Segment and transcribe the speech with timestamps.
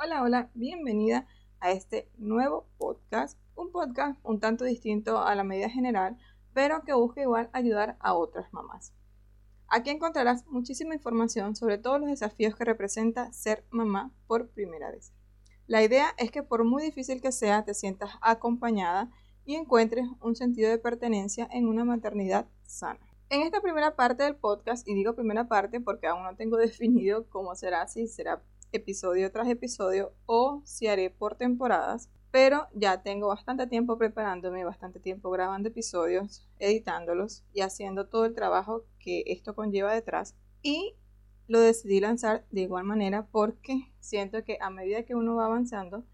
[0.00, 1.26] Hola, hola, bienvenida
[1.58, 6.16] a este nuevo podcast, un podcast un tanto distinto a la medida general,
[6.54, 8.92] pero que busca igual ayudar a otras mamás.
[9.66, 15.12] Aquí encontrarás muchísima información sobre todos los desafíos que representa ser mamá por primera vez.
[15.66, 19.10] La idea es que por muy difícil que sea, te sientas acompañada
[19.44, 23.00] y encuentres un sentido de pertenencia en una maternidad sana.
[23.30, 27.28] En esta primera parte del podcast, y digo primera parte porque aún no tengo definido
[27.28, 33.28] cómo será, si será episodio tras episodio o si haré por temporadas, pero ya tengo
[33.28, 39.54] bastante tiempo preparándome, bastante tiempo grabando episodios, editándolos y haciendo todo el trabajo que esto
[39.54, 40.34] conlleva detrás.
[40.62, 40.94] Y
[41.46, 46.04] lo decidí lanzar de igual manera porque siento que a medida que uno va avanzando,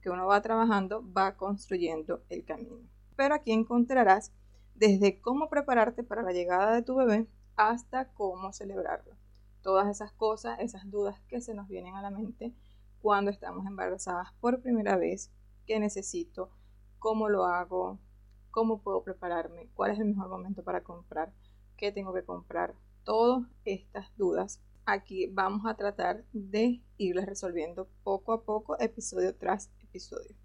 [0.00, 2.76] que uno va trabajando, va construyendo el camino.
[3.16, 4.32] Pero aquí encontrarás
[4.74, 9.16] desde cómo prepararte para la llegada de tu bebé hasta cómo celebrarlo.
[9.64, 12.54] Todas esas cosas, esas dudas que se nos vienen a la mente
[13.00, 15.32] cuando estamos embarazadas por primera vez,
[15.66, 16.50] qué necesito,
[16.98, 17.98] cómo lo hago,
[18.50, 21.32] cómo puedo prepararme, cuál es el mejor momento para comprar,
[21.78, 22.74] qué tengo que comprar.
[23.04, 29.70] Todas estas dudas aquí vamos a tratar de irlas resolviendo poco a poco, episodio tras
[29.82, 30.36] episodio.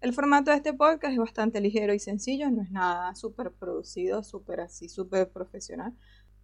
[0.00, 4.22] El formato de este podcast es bastante ligero y sencillo, no es nada súper producido,
[4.22, 5.92] súper así, súper profesional.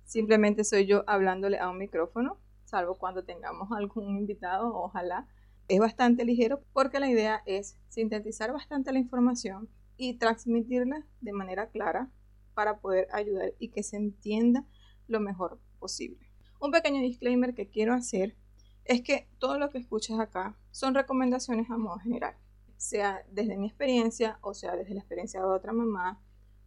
[0.05, 5.27] Simplemente soy yo hablándole a un micrófono, salvo cuando tengamos algún invitado, ojalá.
[5.67, 11.71] Es bastante ligero porque la idea es sintetizar bastante la información y transmitirla de manera
[11.71, 12.11] clara
[12.53, 14.67] para poder ayudar y que se entienda
[15.09, 16.29] lo mejor posible.
[16.61, 18.37] Un pequeño disclaimer que quiero hacer
[18.85, 22.35] es que todo lo que escuchas acá son recomendaciones a modo general
[22.77, 26.21] sea desde mi experiencia o sea desde la experiencia de otra mamá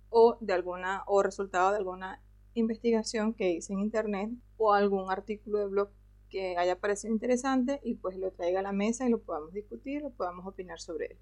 [0.09, 2.21] o de alguna o resultado de alguna
[2.59, 5.89] investigación que hice en internet o algún artículo de blog
[6.29, 10.03] que haya parecido interesante y pues lo traiga a la mesa y lo podamos discutir
[10.03, 11.17] o podamos opinar sobre él.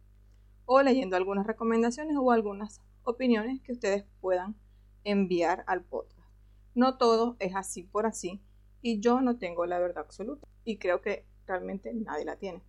[0.65, 4.55] O leyendo algunas recomendaciones o algunas opiniones que ustedes puedan
[5.03, 6.27] enviar al podcast.
[6.73, 8.41] No todo es así por así
[8.81, 12.61] y yo no tengo la verdad absoluta y creo que realmente nadie la tiene.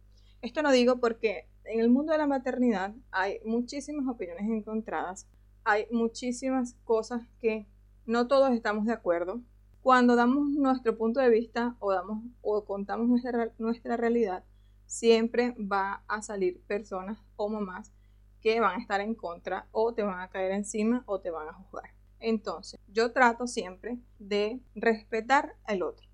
[0.43, 5.27] Esto no digo porque en el mundo de la maternidad hay muchísimas opiniones encontradas,
[5.65, 7.67] hay muchísimas cosas que
[8.07, 9.41] no todos estamos de acuerdo.
[9.83, 14.45] Cuando damos nuestro punto de vista o, damos, o contamos nuestra, nuestra realidad,
[14.87, 17.93] siempre va a salir personas o mamás
[18.41, 21.49] que van a estar en contra o te van a caer encima o te van
[21.49, 21.91] a juzgar.
[22.21, 26.07] Entonces, yo trato siempre de respetar al otro.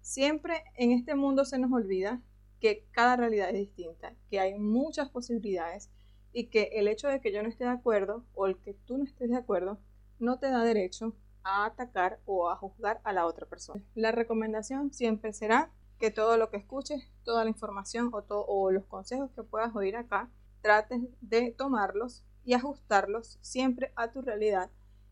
[0.00, 2.20] Siempre en este mundo se nos olvida
[2.60, 5.90] que cada realidad es distinta, que hay muchas posibilidades
[6.32, 8.98] y que el hecho de que yo no esté de acuerdo o el que tú
[8.98, 9.78] no estés de acuerdo
[10.18, 13.82] no te da derecho a atacar o a juzgar a la otra persona.
[13.94, 18.84] La recomendación siempre será que todo lo que escuches, toda la información o, o los
[18.86, 24.70] consejos que puedas oír acá, trates de tomarlos y ajustarlos siempre a tu realidad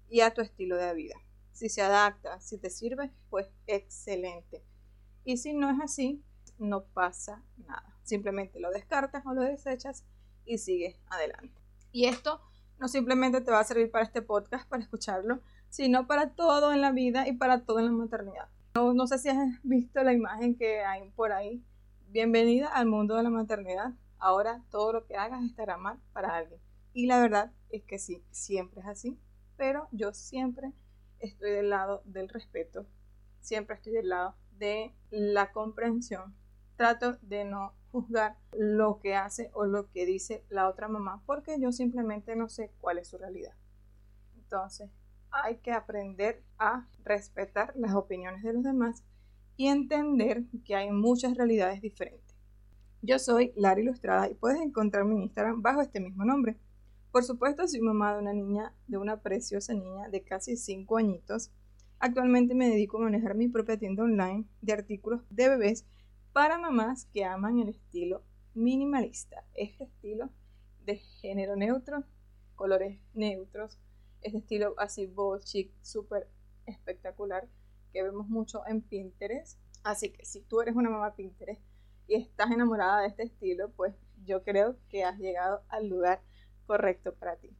[0.09, 1.15] y a tu estilo de vida.
[1.53, 4.65] Si se adapta, si te sirve, pues excelente.
[5.25, 6.23] Y si no es así,
[6.59, 7.97] no pasa nada.
[8.03, 10.05] Simplemente lo descartas o lo desechas
[10.45, 11.61] y sigues adelante.
[11.93, 12.41] Y esto
[12.79, 15.41] no simplemente te va a servir para este podcast, para escucharlo,
[15.73, 18.47] sino para todo en la vida y para todo en la maternidad.
[18.75, 21.65] No, no sé si has visto la imagen que hay por ahí.
[22.09, 23.95] Bienvenida al mundo de la maternidad.
[24.19, 26.61] Ahora todo lo que hagas estará mal para alguien.
[26.93, 29.19] Y la verdad es que sí, siempre es así.
[29.57, 30.75] Pero yo siempre
[31.21, 32.85] estoy del lado del respeto.
[33.41, 36.35] Siempre estoy del lado de la comprensión
[36.77, 41.59] trato de no juzgar lo que hace o lo que dice la otra mamá porque
[41.59, 43.55] yo simplemente no sé cuál es su realidad.
[44.37, 44.91] Entonces,
[45.33, 49.03] hay que aprender a respetar las opiniones de los demás
[49.57, 52.37] y entender que hay muchas realidades diferentes.
[53.01, 56.57] Yo soy Lara Ilustrada y puedes encontrarme en Instagram bajo este mismo nombre.
[57.11, 61.51] Por supuesto, soy mamá de una niña, de una preciosa niña de casi 5 añitos.
[61.99, 65.85] Actualmente me dedico a manejar mi propia tienda online de artículos de bebés
[66.33, 68.23] para mamás que aman el estilo
[68.55, 69.45] minimalista.
[69.55, 70.31] Este estilo
[70.85, 72.05] de género neutro,
[72.55, 73.79] colores neutros,
[74.23, 76.29] este estilo así bold, chic, súper
[76.67, 77.49] espectacular
[77.93, 79.59] que vemos mucho en Pinterest.
[79.83, 81.61] Así que si tú eres una mamá Pinterest
[82.07, 86.23] y estás enamorada de este estilo, pues yo creo que has llegado al lugar
[86.67, 87.51] correcto para ti.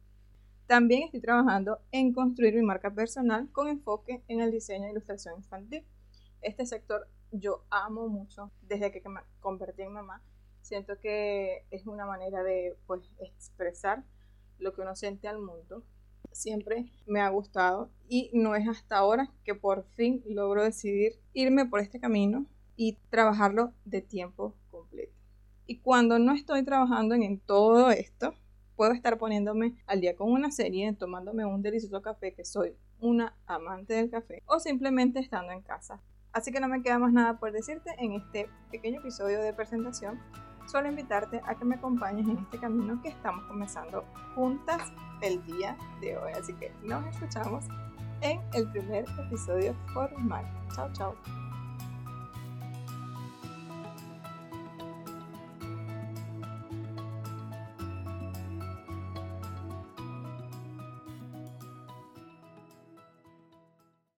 [0.67, 5.35] También estoy trabajando en construir mi marca personal con enfoque en el diseño e ilustración
[5.37, 5.85] infantil.
[6.41, 10.21] Este sector yo amo mucho desde que me convertí en mamá.
[10.61, 14.03] Siento que es una manera de pues, expresar
[14.59, 15.83] lo que uno siente al mundo.
[16.33, 21.65] Siempre me ha gustado y no es hasta ahora que por fin logro decidir irme
[21.65, 22.45] por este camino
[22.75, 25.13] y trabajarlo de tiempo completo.
[25.65, 28.33] Y cuando no estoy trabajando en, todo esto,
[28.75, 33.35] puedo estar poniéndome al día con una serie, tomándome un delicioso café, que soy una
[33.45, 36.01] amante del café, o simplemente estando en casa.
[36.31, 40.19] Así que no me queda más nada por decirte en este pequeño episodio de presentación.
[40.65, 44.05] Solo invitarte a que me acompañes en este camino que estamos comenzando
[44.35, 46.31] juntas el día de hoy.
[46.33, 47.65] Así que nos escuchamos
[48.21, 50.45] en el primer episodio formal.
[50.73, 51.42] Chao, chao.